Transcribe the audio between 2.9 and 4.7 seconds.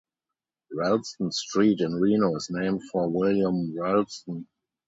for William Ralston.